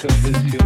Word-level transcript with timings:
Cause 0.00 0.24
it's 0.24 0.54
you. 0.54 0.59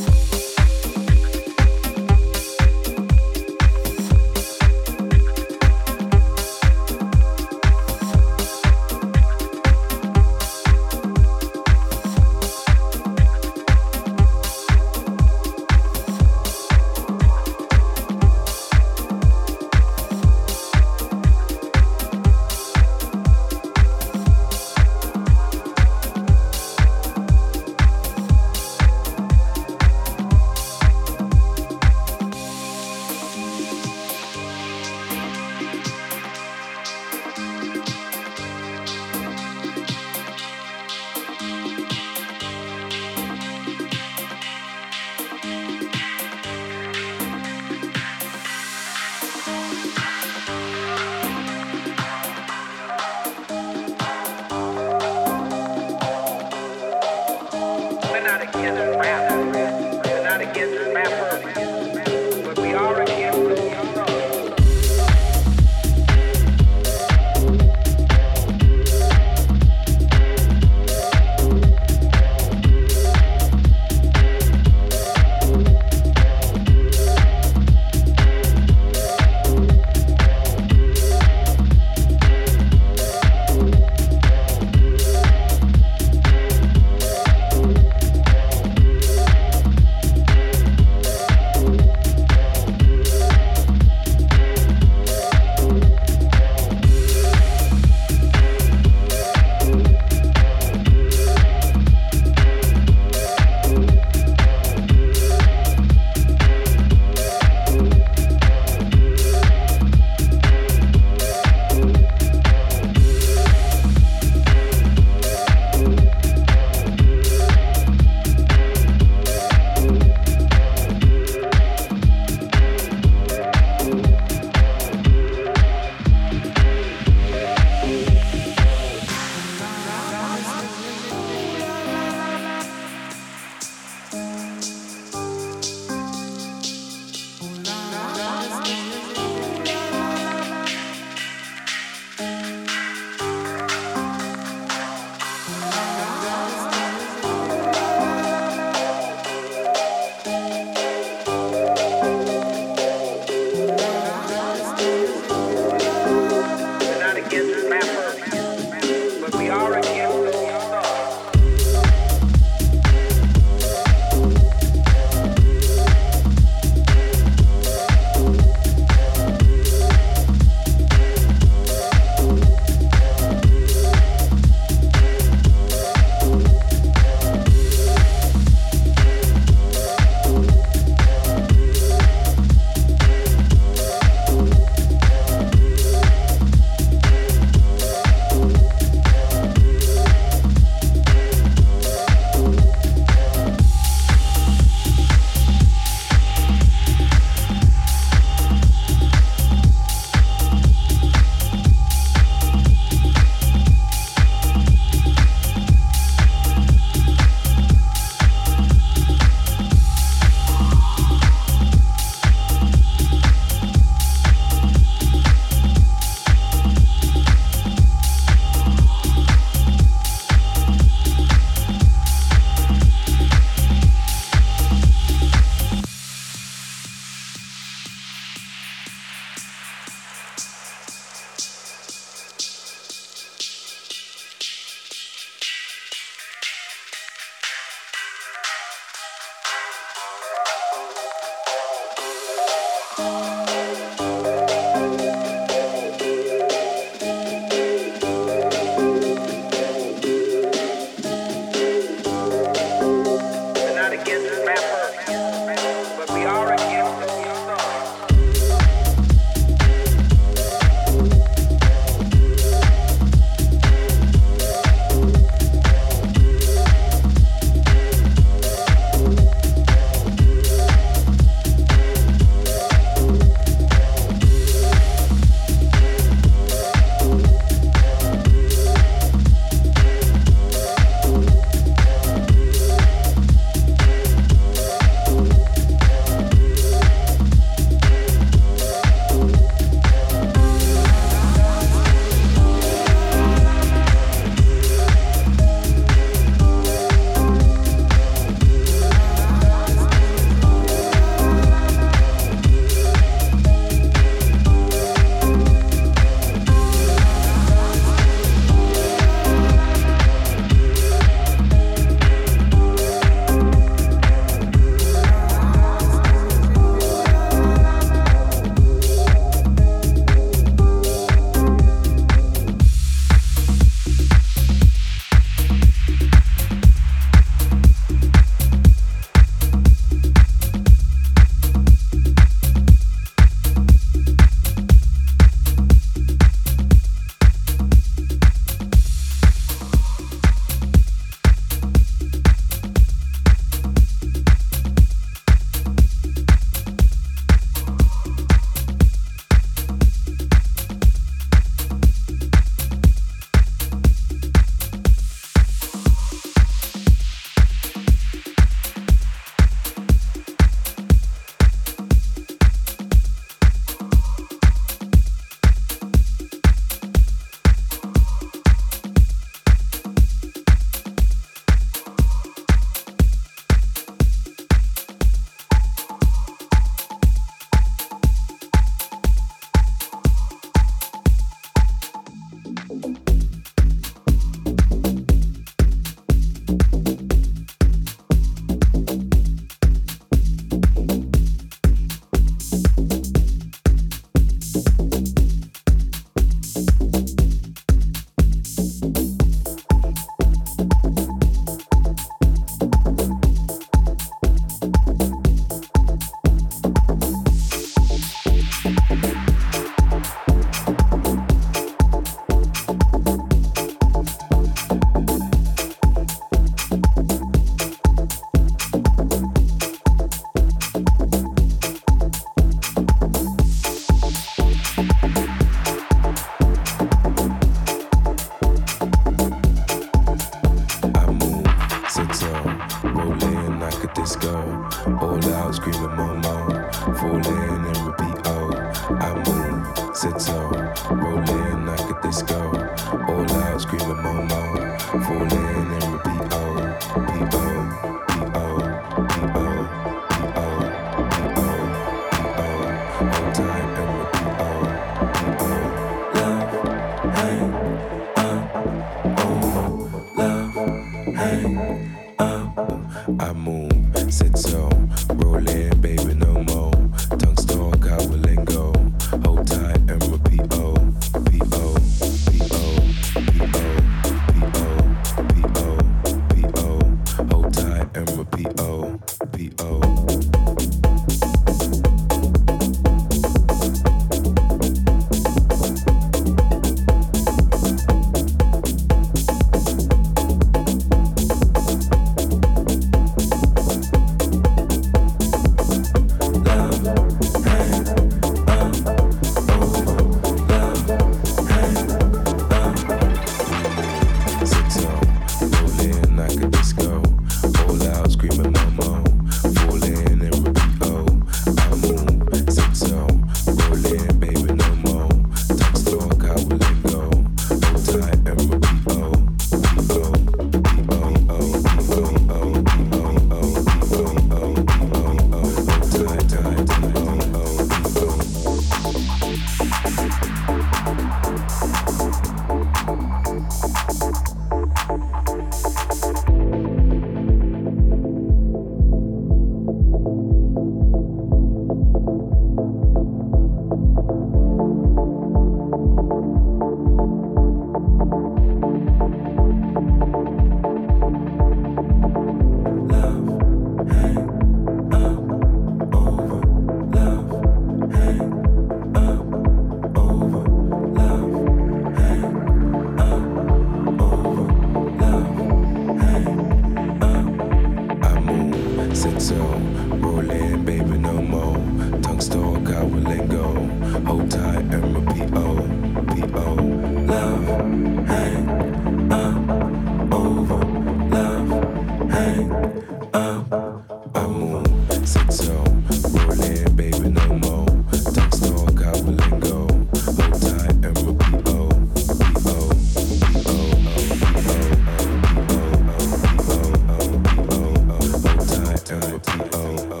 T 599.23 599.31
O 599.53 599.93
O. 599.93 600.00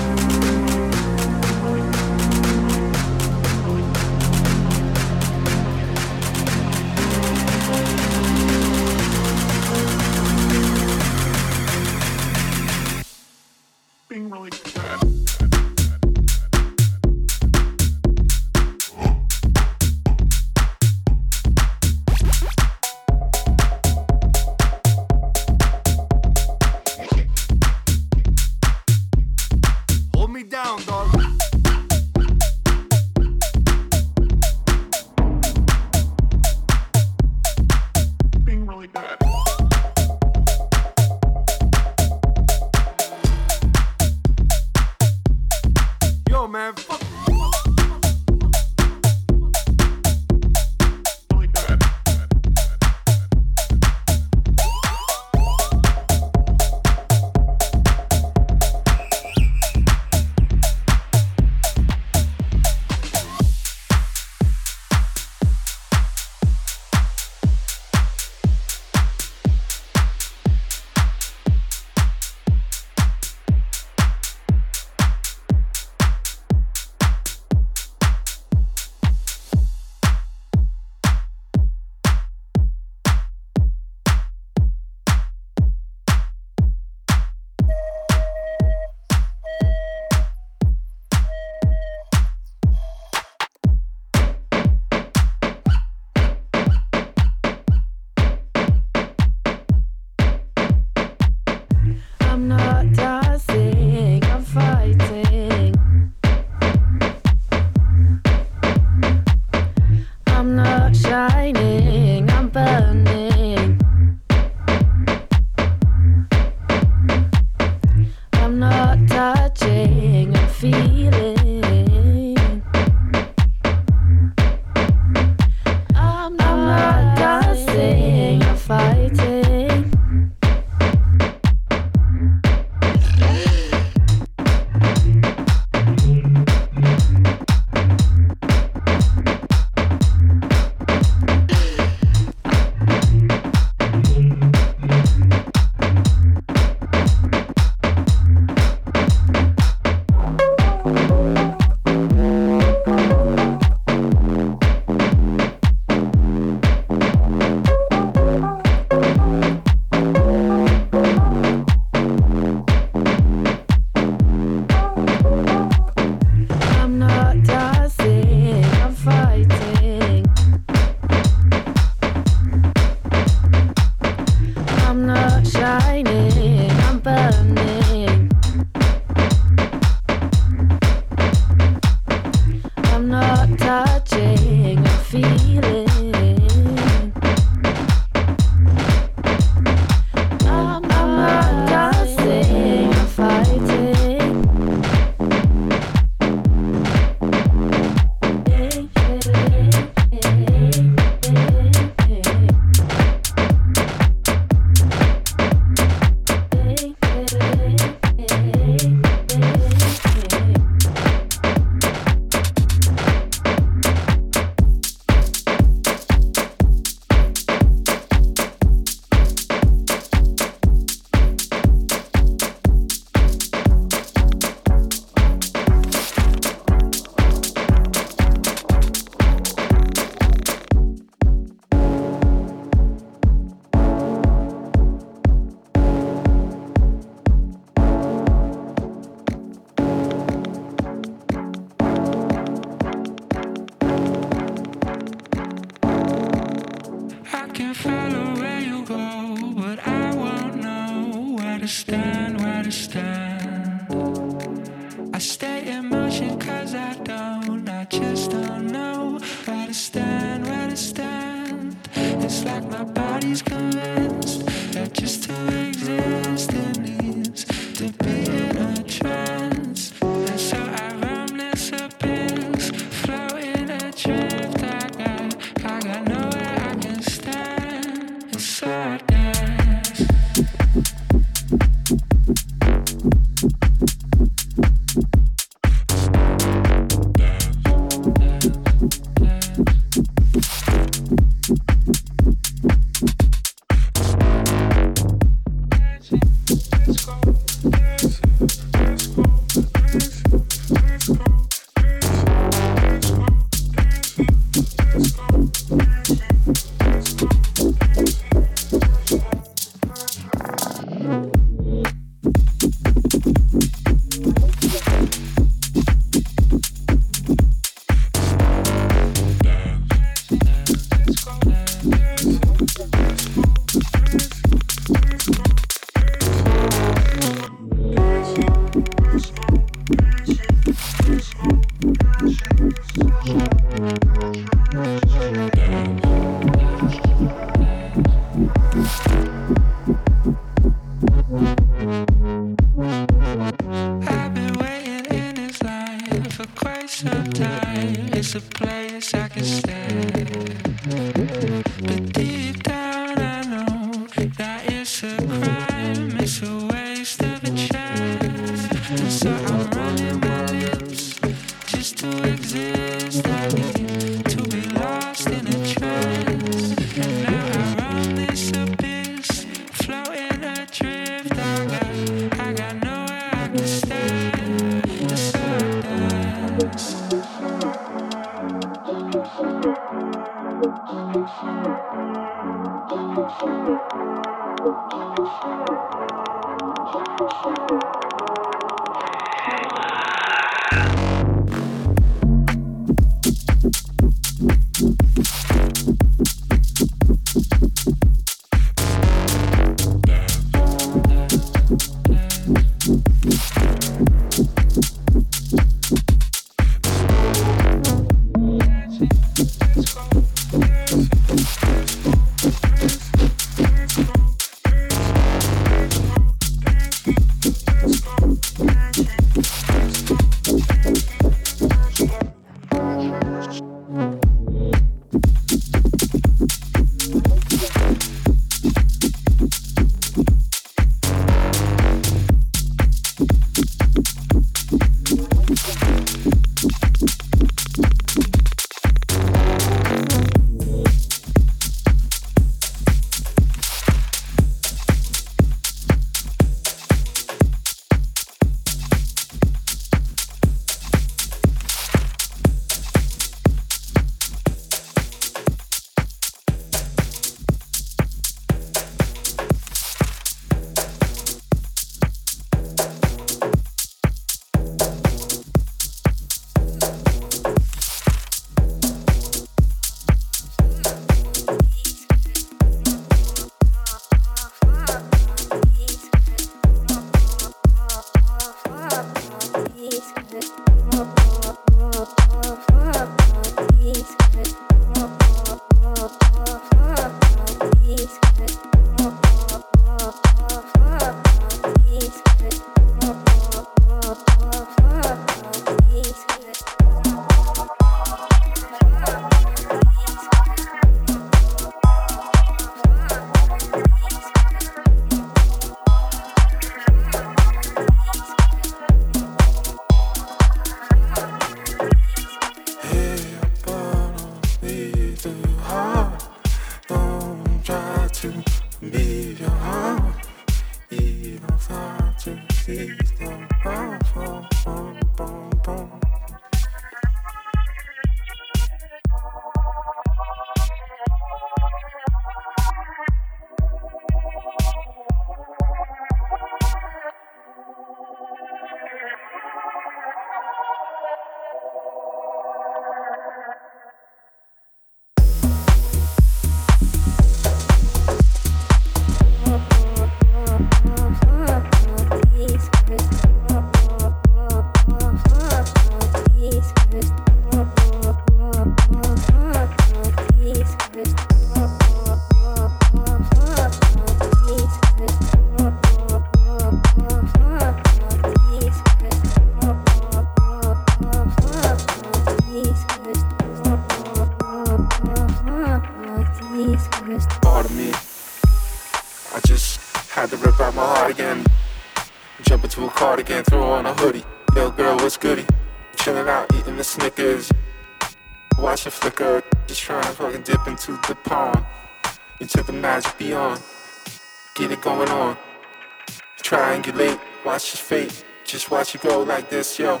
this, 599.50 599.80
yo. 599.80 600.00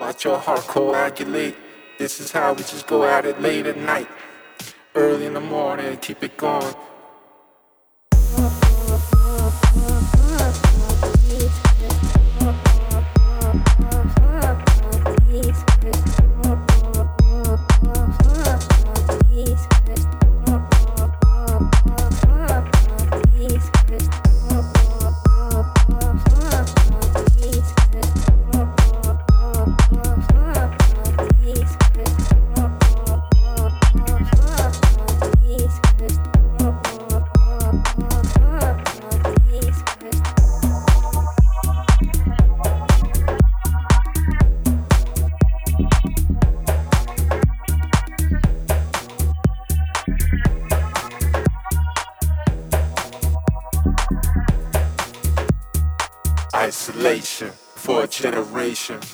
Watch 0.00 0.24
your 0.24 0.36
heart 0.36 0.62
coagulate. 0.62 1.54
This 1.96 2.18
is 2.18 2.32
how 2.32 2.54
we 2.54 2.64
just 2.64 2.88
go 2.88 3.04
at 3.04 3.24
it 3.24 3.40
late 3.40 3.66
at 3.66 3.78
night. 3.78 4.08
Early 4.96 5.26
in 5.26 5.34
the 5.34 5.40
morning, 5.40 5.96
keep 5.98 6.24
it 6.24 6.36
going. 6.36 6.74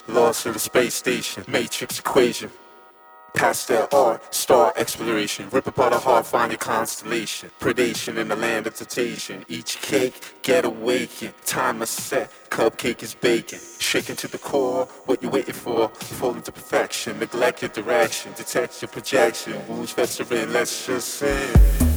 Lost 0.09 0.43
to 0.43 0.53
the 0.53 0.59
space 0.59 0.95
station, 0.95 1.45
matrix 1.49 1.99
equation. 1.99 2.51
Past 3.35 3.69
that 3.69 3.95
art, 3.95 4.35
star 4.35 4.73
exploration. 4.77 5.49
Rip 5.51 5.67
apart 5.67 5.93
a 5.93 5.99
heart, 5.99 6.27
find 6.27 6.53
a 6.53 6.57
constellation. 6.57 7.51
Predation 7.61 8.17
in 8.17 8.29
the 8.29 8.37
land 8.37 8.67
of 8.67 8.75
temptation. 8.75 9.45
Each 9.49 9.81
cake, 9.81 10.35
get 10.43 10.65
awakened. 10.65 11.35
Time 11.47 11.81
is 11.83 11.91
set, 11.91 12.33
cupcake 12.51 13.03
is 13.03 13.15
baking. 13.15 13.61
Shaken 13.79 14.17
to 14.17 14.29
the 14.29 14.39
core, 14.39 14.87
what 15.07 15.23
you 15.23 15.29
waiting 15.29 15.55
for? 15.55 15.89
Falling 15.89 16.43
to 16.43 16.53
perfection, 16.53 17.19
neglect 17.19 17.63
your 17.63 17.71
direction. 17.71 18.33
Detect 18.37 18.83
your 18.83 18.89
projection, 18.89 19.55
wounds 19.69 19.93
veteran, 19.93 20.53
let's 20.53 20.87
just 20.87 21.09
sing. 21.09 21.90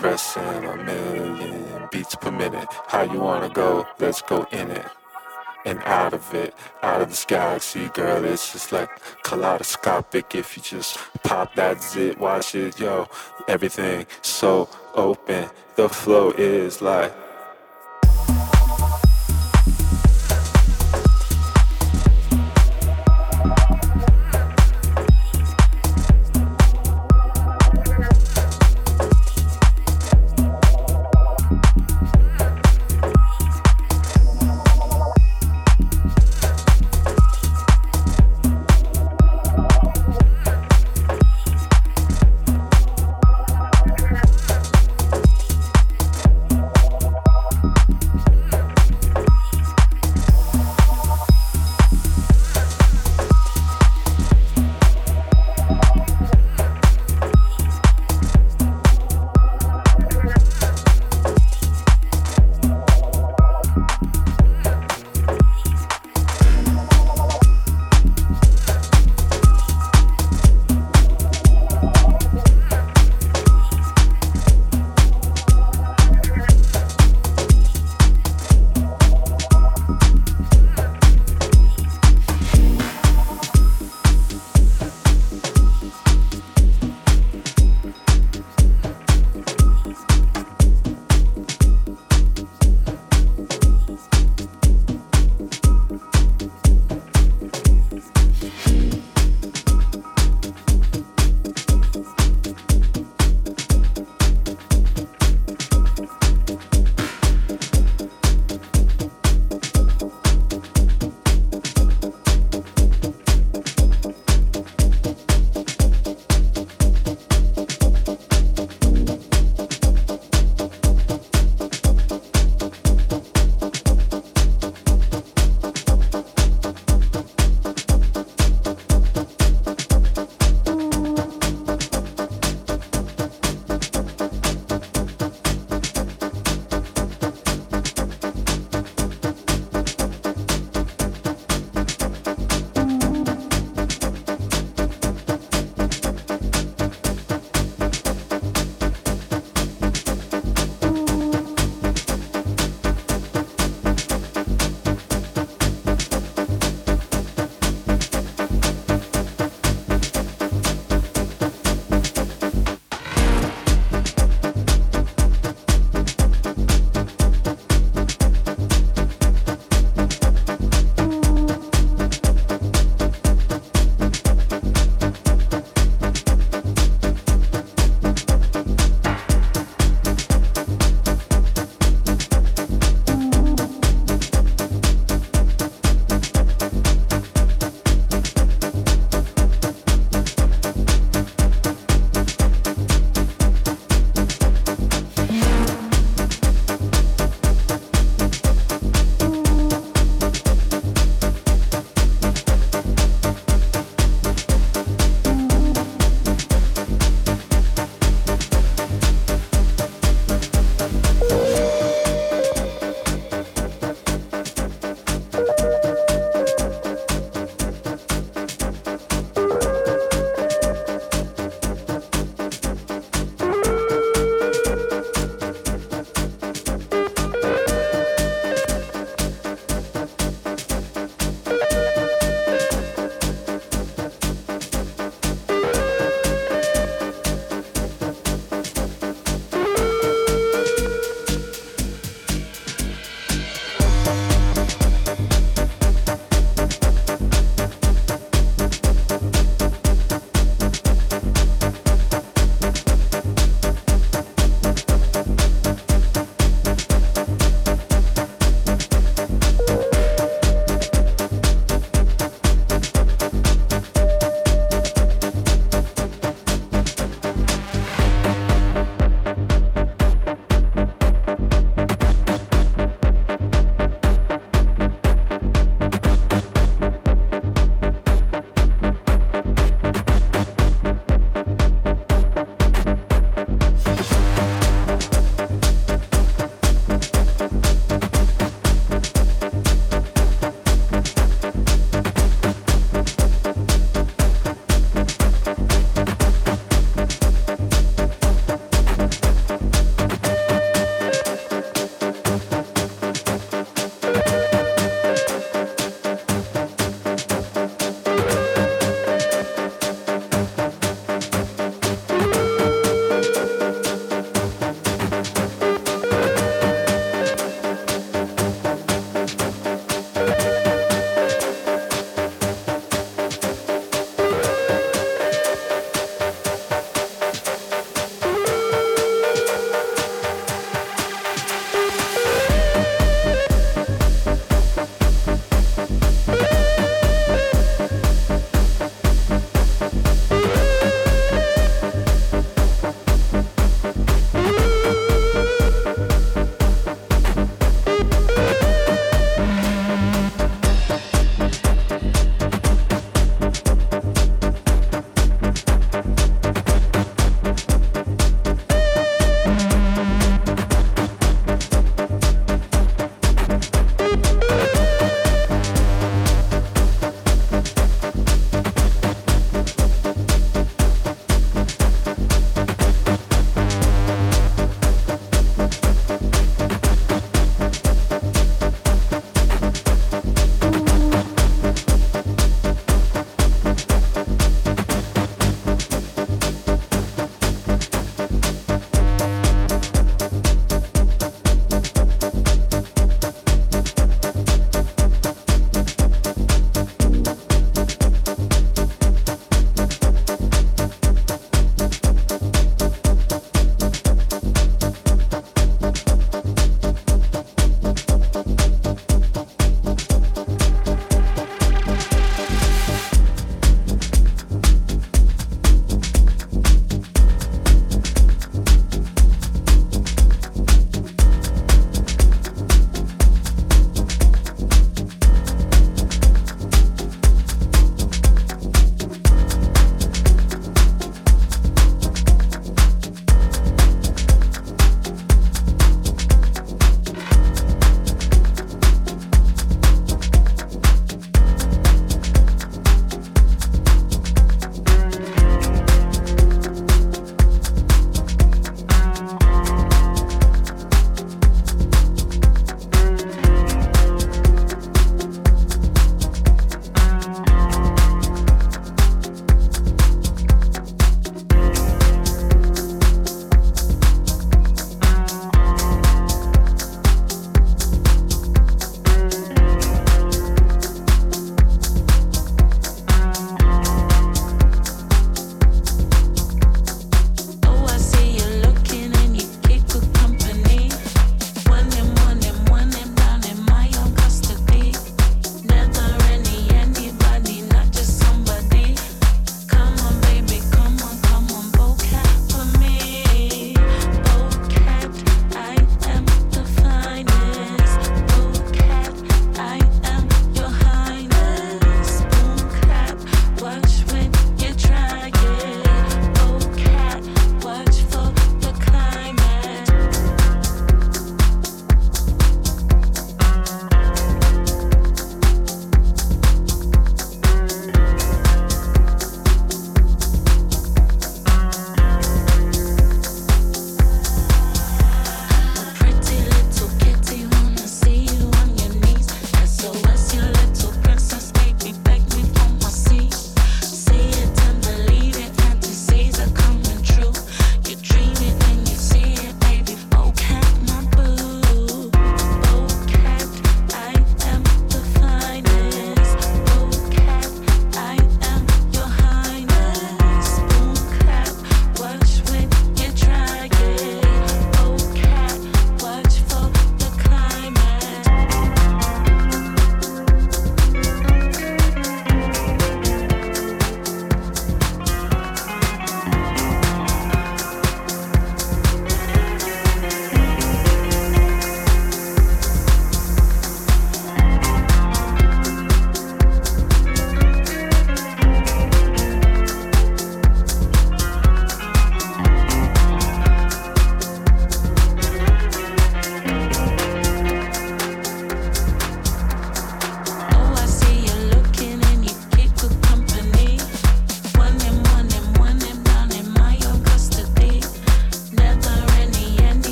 Bench 0.00 0.22
pressing 0.22 0.64
a 0.64 0.76
million 0.76 1.88
beats 1.90 2.14
per 2.14 2.30
minute. 2.30 2.68
How 2.88 3.02
you 3.02 3.20
wanna 3.20 3.48
go? 3.48 3.86
Let's 3.98 4.22
go 4.22 4.46
in 4.52 4.70
it 4.70 4.86
and 5.66 5.78
out 5.84 6.14
of 6.14 6.34
it, 6.34 6.54
out 6.82 7.02
of 7.02 7.10
this 7.10 7.24
galaxy, 7.26 7.88
girl. 7.88 8.24
It's 8.24 8.52
just 8.52 8.72
like 8.72 8.88
kaleidoscopic. 9.22 10.34
If 10.34 10.56
you 10.56 10.62
just 10.62 10.98
pop 11.22 11.54
that 11.56 11.82
zit, 11.82 12.18
watch 12.18 12.54
it, 12.54 12.80
yo. 12.80 13.08
Everything 13.48 14.06
so 14.22 14.68
open. 14.94 15.50
The 15.76 15.88
flow 15.88 16.30
is 16.30 16.80
like. 16.82 17.12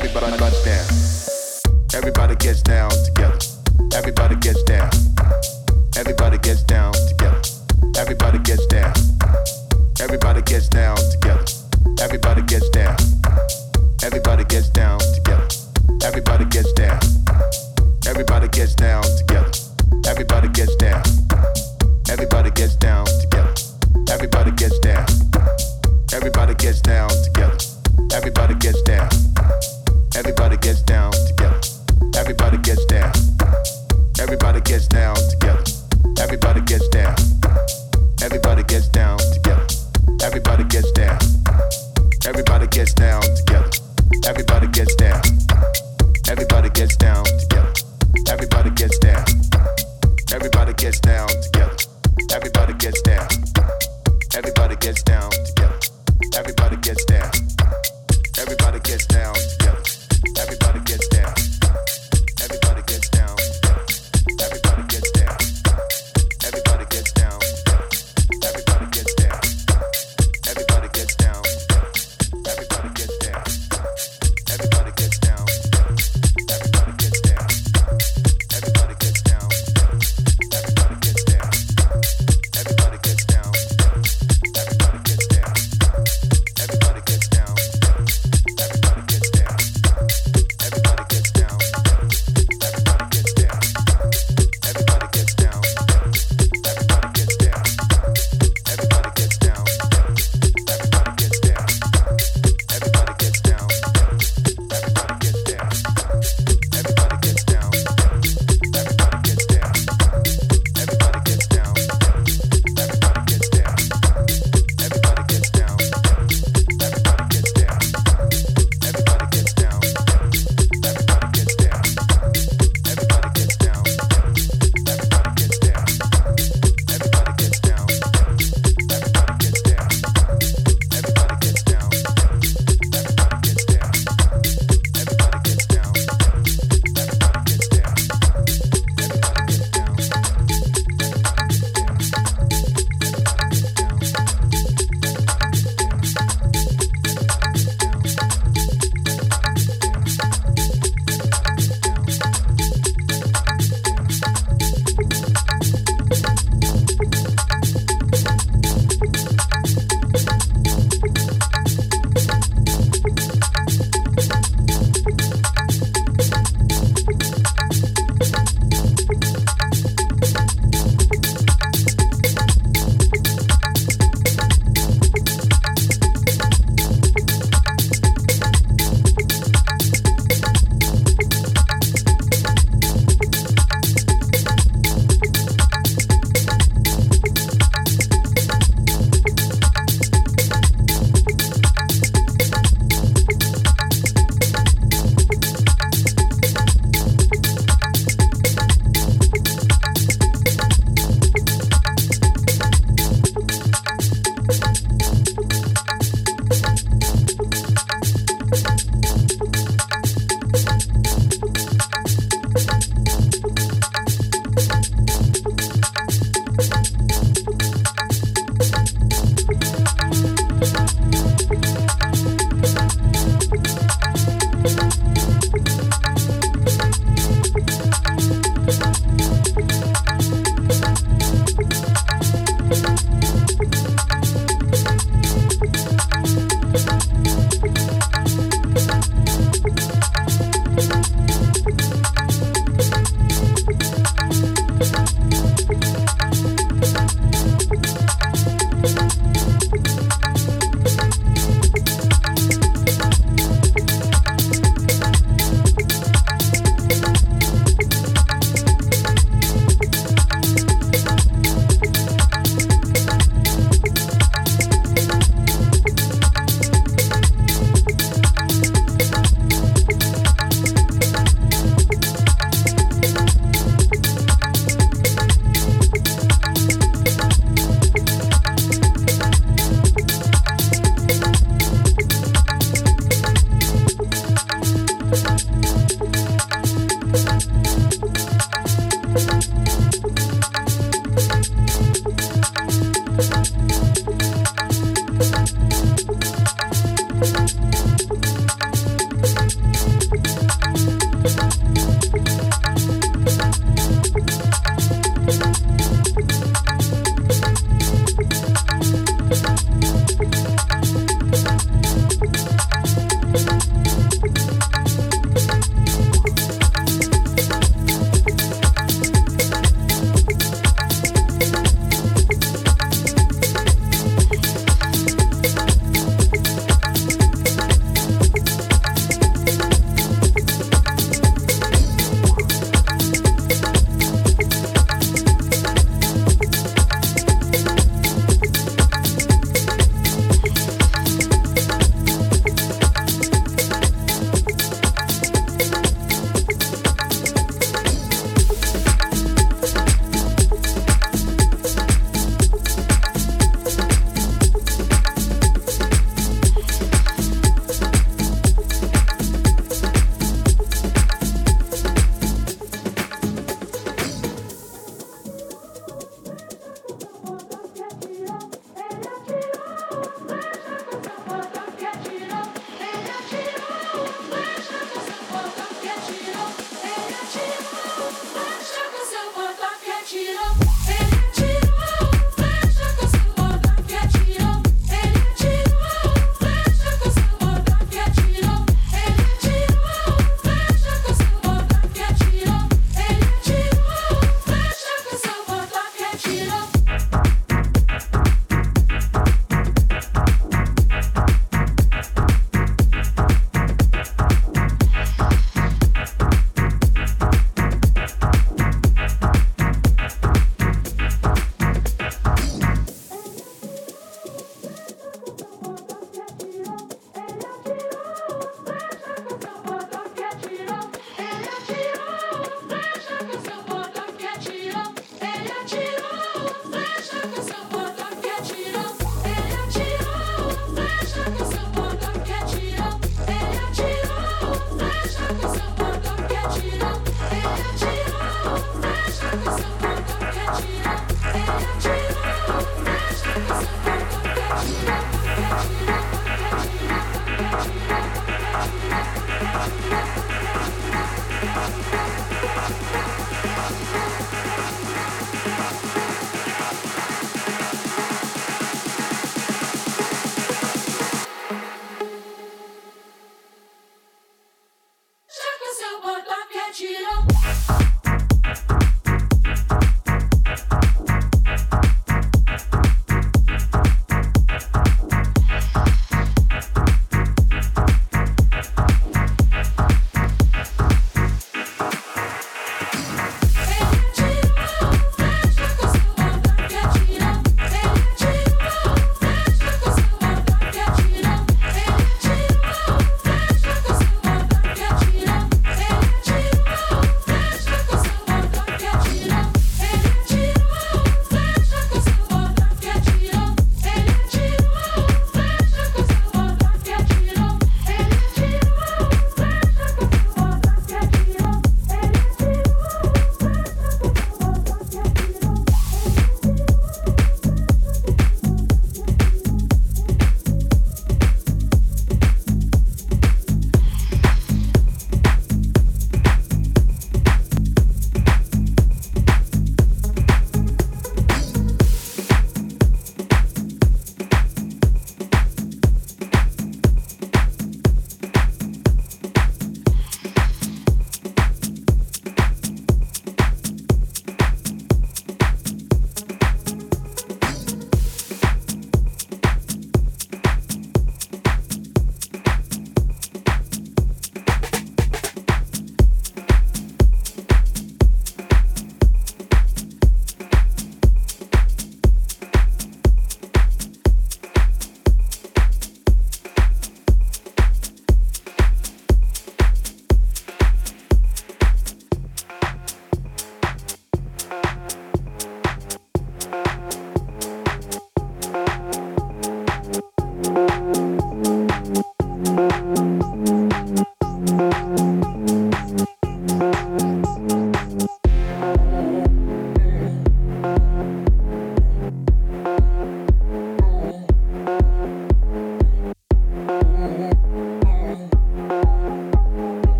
everybody 0.00 0.38
cuts 0.38 0.64
down. 0.64 0.86
Everybody 1.94 2.36
gets 2.36 2.62
down 2.62 2.90
together. 2.90 3.38
Everybody 3.94 4.36
gets 4.36 4.62
down. 4.62 4.90
Everybody 5.96 6.38
gets 6.38 6.62
down 6.62 6.92
together. 6.92 7.40
Everybody 7.98 8.38
gets 8.38 8.66
down. 8.66 8.92
Everybody 10.00 10.42
gets 10.42 10.68
down 10.68 10.96
together. 10.96 11.44
Everybody 12.00 12.42
gets 12.42 12.68
down. 12.70 12.96
Everybody 14.04 14.44
gets 14.44 14.68
down 14.70 15.00
together. 15.00 15.48
Everybody 16.04 16.44
gets 16.44 16.72
down. 16.74 17.00
Everybody 18.06 18.48
gets 18.48 18.74
down 18.74 19.02
together. 19.02 19.50
Everybody 20.06 20.48
gets 20.48 20.76
down. 20.76 21.02
Everybody 22.08 22.50
gets 22.50 22.76
down 22.76 23.04
together. 23.04 23.54
Everybody 24.10 24.50
gets 24.52 24.78
down. 24.78 25.06
Everybody 26.12 26.54
gets 26.54 26.80
down 26.80 27.08
together. 27.10 27.58
Everybody 28.14 28.54
gets 28.54 28.80
down. 28.82 29.27
Everybody 30.18 30.56
gets 30.56 30.82
down 30.82 31.12
together. 31.12 31.60
Everybody 32.16 32.58
gets 32.58 32.84
down. 32.86 33.12
Everybody 34.18 34.60
gets 34.62 34.88
down 34.88 35.14
together. 35.14 35.62
Everybody 36.20 36.60
gets 36.62 36.88
down. 36.88 37.14
Everybody 38.20 38.64
gets 38.64 38.88
down 38.88 39.18
together. 39.18 39.64
Everybody 40.24 40.64
gets 40.64 40.90
down. 40.90 41.18
Everybody 42.26 42.66
gets 42.66 42.92
down 42.94 43.22
together. 43.22 43.70
Everybody 44.26 44.66
gets 44.66 44.96
down. 44.96 45.22
Everybody 46.28 46.70
gets 46.70 46.96
down 46.96 47.24
together. 47.24 47.72
Everybody 48.28 48.70
gets 48.70 48.98
down. 48.98 49.24
Everybody 50.32 50.72
gets 50.74 50.98
down 50.98 51.28
together. 51.28 51.76
Everybody 52.34 52.72
gets 52.74 53.00
down. 53.02 53.17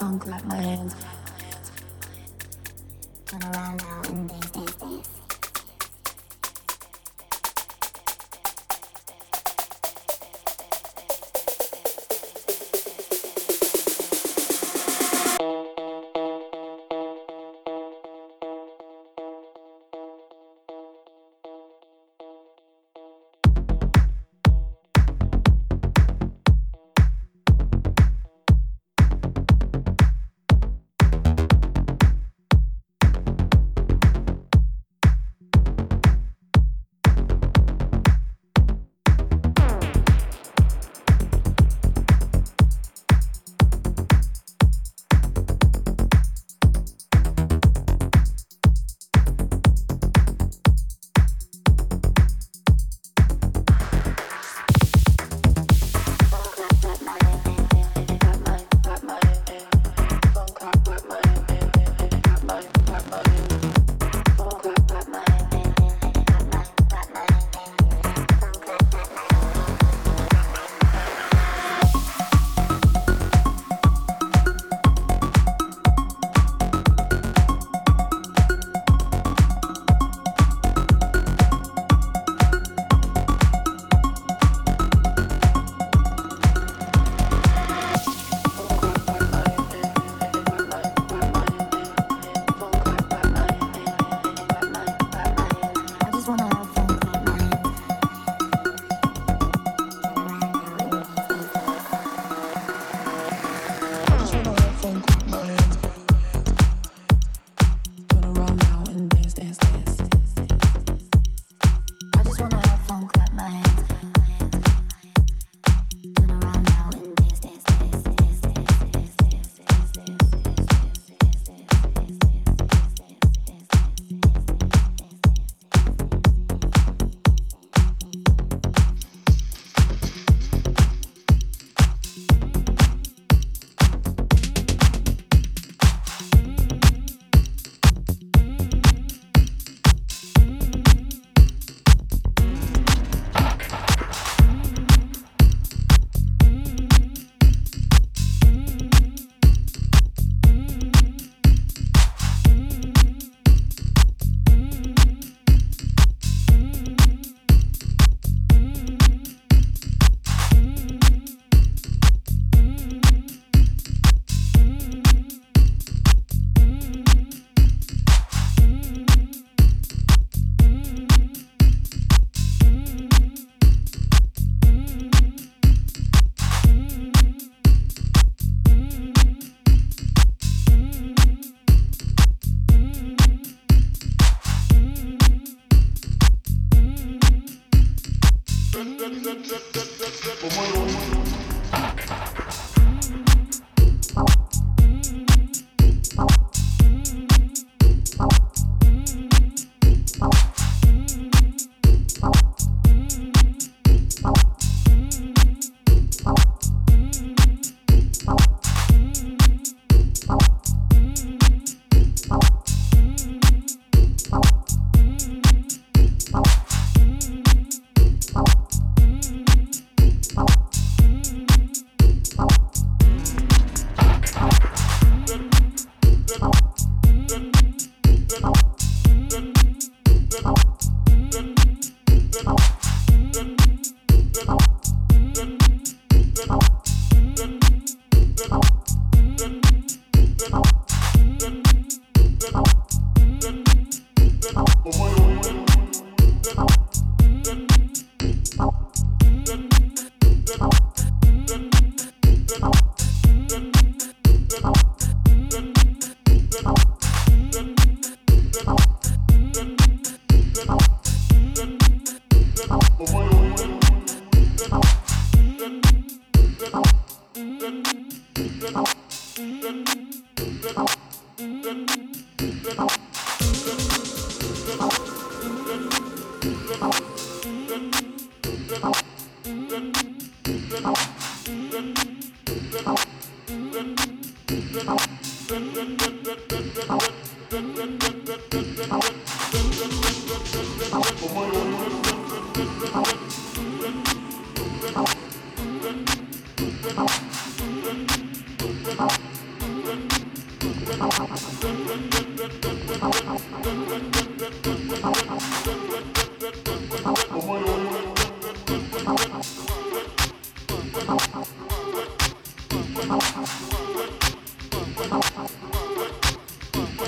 Wanna 0.00 0.18
clap 0.18 0.44
my 0.44 0.56
hands. 0.56 0.94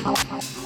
Bye. 0.02 0.60